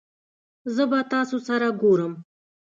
[0.75, 2.13] زه به تاسو سره ګورم